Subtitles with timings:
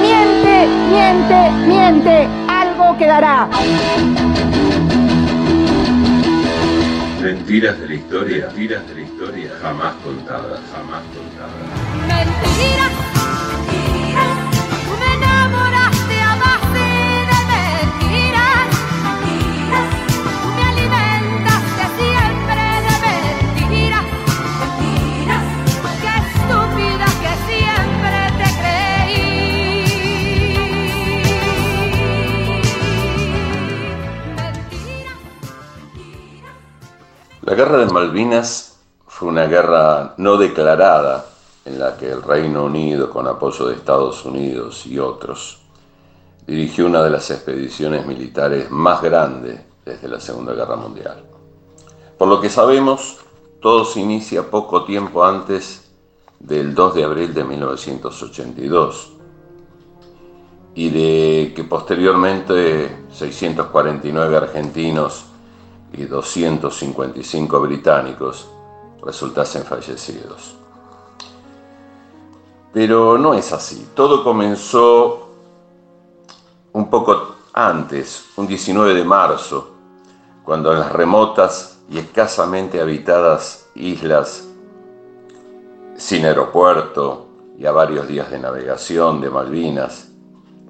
[0.00, 2.28] Miente, miente, miente.
[2.48, 3.48] Algo quedará.
[7.22, 11.64] Mentiras de la historia, mentiras de la historia jamás contadas, jamás contadas.
[12.06, 12.75] Mentiras,
[37.46, 41.26] La guerra de Malvinas fue una guerra no declarada
[41.64, 45.60] en la que el Reino Unido, con apoyo de Estados Unidos y otros,
[46.44, 51.24] dirigió una de las expediciones militares más grandes desde la Segunda Guerra Mundial.
[52.18, 53.18] Por lo que sabemos,
[53.60, 55.88] todo se inicia poco tiempo antes
[56.40, 59.12] del 2 de abril de 1982
[60.74, 65.26] y de que posteriormente 649 argentinos
[65.92, 68.48] y 255 británicos
[69.02, 70.56] resultasen fallecidos.
[72.72, 73.88] Pero no es así.
[73.94, 75.30] Todo comenzó
[76.72, 79.70] un poco antes, un 19 de marzo,
[80.44, 84.44] cuando en las remotas y escasamente habitadas islas
[85.96, 87.26] sin aeropuerto
[87.58, 90.08] y a varios días de navegación de Malvinas,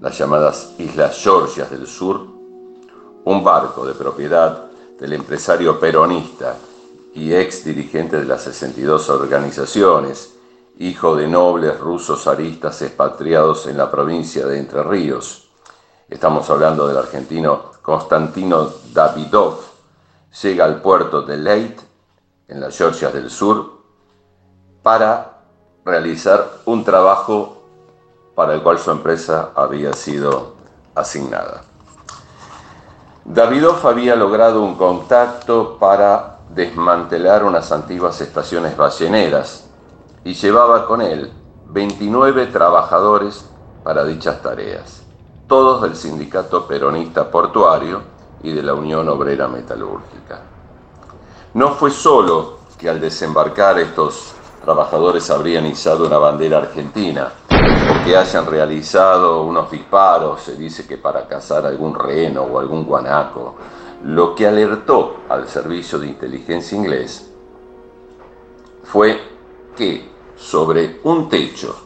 [0.01, 2.27] las llamadas Islas Georgias del Sur,
[3.25, 4.66] un barco de propiedad
[4.99, 6.57] del empresario peronista
[7.15, 10.35] y ex dirigente de las 62 organizaciones,
[10.79, 15.49] hijo de nobles rusos aristas expatriados en la provincia de Entre Ríos.
[16.09, 19.61] Estamos hablando del argentino Constantino Davidov.
[20.43, 21.83] Llega al puerto de Leyte,
[22.49, 23.81] en las Georgias del Sur,
[24.83, 25.41] para
[25.85, 27.63] realizar un trabajo
[28.35, 30.55] para el cual su empresa había sido
[30.95, 31.63] asignada.
[33.29, 39.69] Davidov había logrado un contacto para desmantelar unas antiguas estaciones balleneras
[40.23, 41.33] y llevaba con él
[41.67, 43.51] 29 trabajadores
[43.83, 45.03] para dichas tareas,
[45.49, 48.01] todos del Sindicato Peronista Portuario
[48.45, 50.43] y de la Unión Obrera Metalúrgica.
[51.55, 54.35] No fue solo que al desembarcar estos
[54.65, 57.33] trabajadores habrían izado una bandera argentina,
[58.07, 63.57] que hayan realizado unos disparos, se dice que para cazar algún reno o algún guanaco,
[64.05, 67.29] lo que alertó al servicio de inteligencia inglés
[68.85, 69.21] fue
[69.77, 71.85] que sobre un techo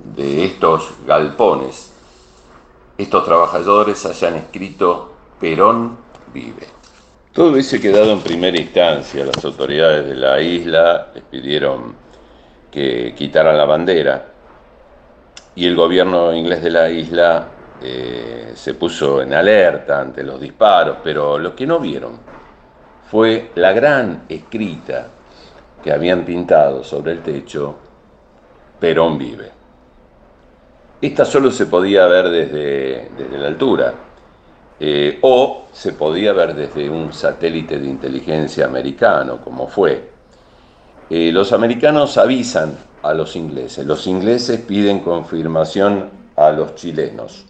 [0.00, 1.92] de estos galpones,
[2.98, 5.96] estos trabajadores hayan escrito Perón
[6.34, 6.66] vive.
[7.32, 9.24] Todo hubiese quedado en primera instancia.
[9.24, 11.94] Las autoridades de la isla les pidieron
[12.72, 14.32] que quitaran la bandera
[15.56, 17.48] y el gobierno inglés de la isla
[17.82, 22.18] eh, se puso en alerta ante los disparos, pero lo que no vieron
[23.10, 25.08] fue la gran escrita
[25.82, 27.76] que habían pintado sobre el techo
[28.78, 29.50] Perón vive.
[31.00, 33.94] Esta solo se podía ver desde, desde la altura,
[34.78, 40.10] eh, o se podía ver desde un satélite de inteligencia americano, como fue.
[41.08, 42.76] Eh, los americanos avisan
[43.08, 47.46] a los ingleses, los ingleses piden confirmación a los chilenos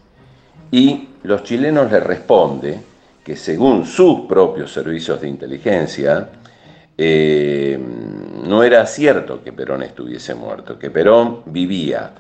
[0.71, 2.83] y los chilenos les responden
[3.25, 6.29] que según sus propios servicios de inteligencia,
[6.97, 7.77] eh,
[8.47, 12.13] no era cierto que Perón estuviese muerto, que Perón vivía,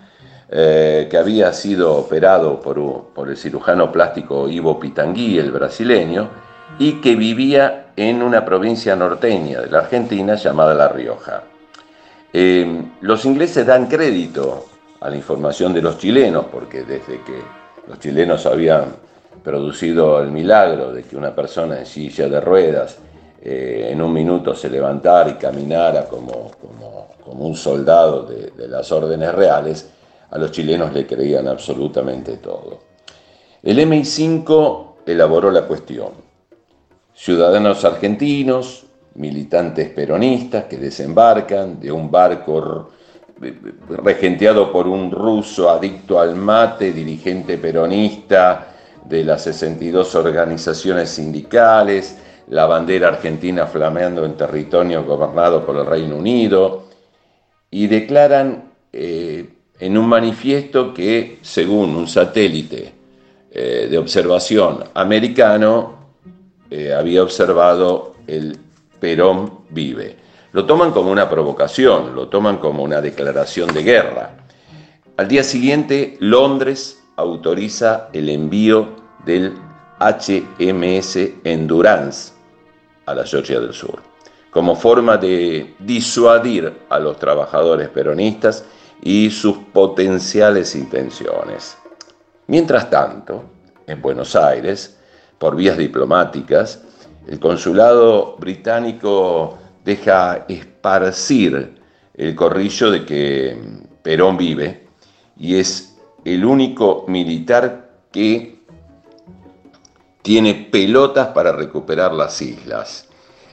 [0.51, 6.29] eh, que había sido operado por, por, el cirujano plástico Ivo Pitangui, el brasileño,
[6.79, 11.45] y que vivía en una provincia norteña de la Argentina llamada La Rioja.
[12.33, 14.67] Eh, los ingleses dan crédito
[15.01, 17.41] a la información de los chilenos, porque desde que
[17.87, 18.97] los chilenos habían
[19.43, 22.99] producido el milagro de que una persona en silla de ruedas
[23.41, 28.67] eh, en un minuto se levantara y caminara como, como, como un soldado de, de,
[28.67, 29.89] las órdenes reales,
[30.31, 32.81] a los chilenos le creían absolutamente todo.
[33.63, 36.09] El MI5 elaboró la cuestión.
[37.15, 38.86] Ciudadanos argentinos,
[39.17, 42.91] militantes peronistas que desembarcan de un barco
[43.89, 48.75] regenteado por un ruso adicto al mate, dirigente peronista
[49.05, 52.19] de las 62 organizaciones sindicales,
[52.49, 56.85] la bandera argentina flameando en territorio gobernado por el Reino Unido,
[57.71, 59.49] y declaran eh,
[59.79, 62.93] en un manifiesto que, según un satélite
[63.51, 65.95] eh, de observación americano,
[66.71, 68.59] eh, había observado el
[69.01, 70.17] Perón vive.
[70.53, 74.31] lo toman como una provocación, lo toman como una declaración de guerra.
[75.19, 78.89] Al día siguiente, Londres autoriza el envío
[79.25, 79.55] del
[79.99, 82.33] HMS Endurance
[83.07, 84.01] a la Georgia del Sur,
[84.51, 88.65] como forma de disuadir a los trabajadores peronistas
[89.03, 91.77] y sus potenciales intenciones.
[92.47, 93.45] Mientras tanto,
[93.87, 94.99] en Buenos Aires,
[95.39, 96.83] por vías diplomáticas,
[97.27, 101.81] el consulado británico deja esparcir
[102.15, 103.59] el corrillo de que
[104.03, 104.87] Perón vive
[105.37, 108.61] y es el único militar que
[110.23, 113.09] tiene pelotas para recuperar las islas,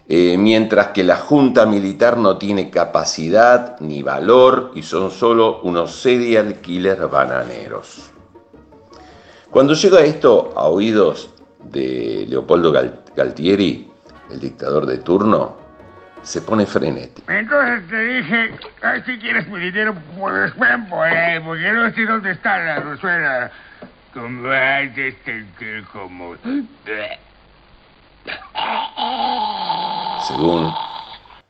[0.07, 5.91] eh, mientras que la Junta Militar no tiene capacidad ni valor y son solo unos
[5.95, 8.09] serial killers bananeros.
[9.51, 11.29] Cuando llega esto a oídos
[11.63, 15.57] de Leopoldo Galtieri, el dictador de turno,
[16.23, 17.29] se pone frenético.
[17.31, 18.51] Entonces te dije,
[18.81, 22.79] ay, si quieres mi dinero, pues ven por ahí, porque no sé dónde está la
[22.79, 23.51] rosuela.
[24.13, 25.45] Como, este,
[25.91, 26.35] como...
[30.27, 30.73] Según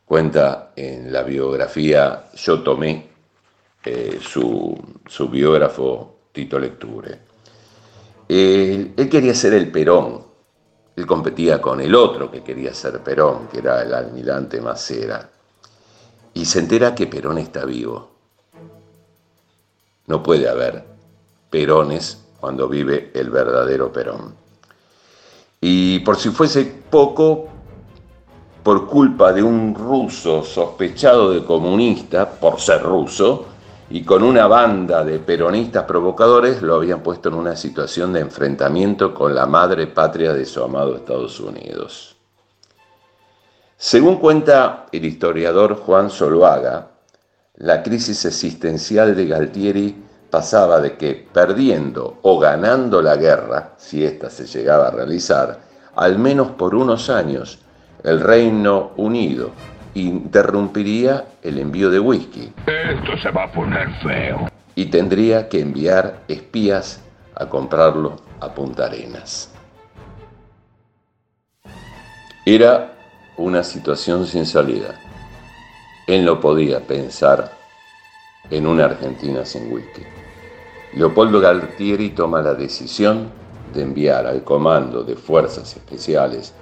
[0.05, 3.09] cuenta en la biografía Yo Tomé,
[3.83, 7.19] eh, su, su biógrafo Tito Lecture.
[8.29, 10.32] Él, él quería ser el Perón,
[10.95, 15.29] él competía con el otro que quería ser Perón, que era el almirante Macera.
[16.35, 18.11] Y se entera que Perón está vivo.
[20.07, 20.83] No puede haber
[21.49, 24.35] Perones cuando vive el verdadero Perón.
[25.61, 27.47] Y por si fuese poco,
[28.61, 33.45] por culpa de un ruso sospechado de comunista, por ser ruso,
[33.89, 39.13] y con una banda de peronistas provocadores lo habían puesto en una situación de enfrentamiento
[39.13, 42.15] con la madre patria de su amado Estados Unidos.
[43.77, 46.87] Según cuenta el historiador Juan Soloaga,
[47.55, 54.29] la crisis existencial de Galtieri pasaba de que perdiendo o ganando la guerra, si ésta
[54.29, 55.59] se llegaba a realizar,
[55.95, 57.59] al menos por unos años,
[58.03, 59.51] el Reino Unido
[59.93, 62.51] interrumpiría el envío de whisky.
[62.65, 64.47] Esto se va a poner feo.
[64.75, 67.01] Y tendría que enviar espías
[67.35, 69.53] a comprarlo a Punta Arenas.
[72.45, 72.93] Era
[73.37, 74.99] una situación sin salida.
[76.07, 77.51] Él no podía pensar
[78.49, 80.01] en una Argentina sin whisky.
[80.93, 83.29] Leopoldo Galtieri toma la decisión
[83.73, 86.53] de enviar al Comando de Fuerzas Especiales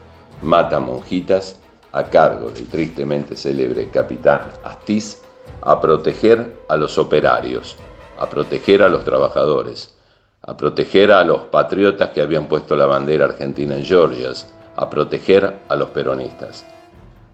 [0.41, 1.60] Mata Monjitas
[1.91, 5.21] a cargo del tristemente célebre capitán Astiz
[5.61, 7.77] a proteger a los operarios,
[8.17, 9.93] a proteger a los trabajadores,
[10.41, 15.59] a proteger a los patriotas que habían puesto la bandera argentina en Georgias, a proteger
[15.67, 16.65] a los peronistas.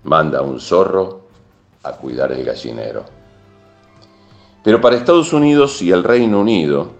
[0.04, 1.28] Manda un zorro
[1.84, 3.06] a cuidar el gallinero.
[4.64, 6.92] Pero para Estados Unidos y el Reino Unido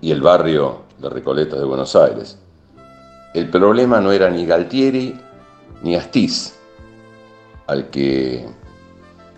[0.00, 2.38] y el barrio de Recoletos de Buenos Aires,
[3.34, 5.18] el problema no era ni Galtieri
[5.82, 6.54] ni Astiz,
[7.66, 8.46] al que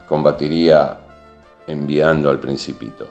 [0.09, 0.99] combatiría
[1.67, 3.07] enviando al principito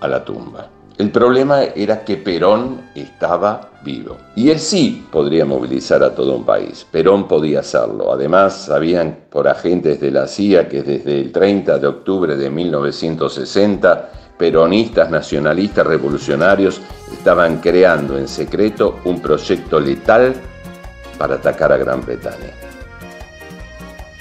[0.00, 0.68] a la tumba.
[0.98, 4.16] El problema era que Perón estaba vivo.
[4.34, 6.86] Y él sí podría movilizar a todo un país.
[6.90, 8.10] Perón podía hacerlo.
[8.10, 14.10] Además, sabían por agentes de la CIA que desde el 30 de octubre de 1960,
[14.38, 16.80] peronistas, nacionalistas, revolucionarios
[17.12, 20.34] estaban creando en secreto un proyecto letal
[21.18, 22.52] para atacar a Gran Bretaña.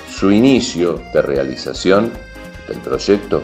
[0.09, 2.11] Su inicio de realización
[2.67, 3.43] del proyecto